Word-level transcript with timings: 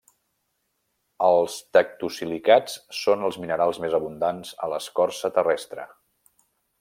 Els 1.25 1.57
tectosilicats 1.77 2.79
són 3.01 3.27
els 3.29 3.39
minerals 3.45 3.83
més 3.87 3.99
abundants 4.01 4.55
a 4.69 4.75
l'escorça 4.75 5.35
terrestre. 5.41 5.87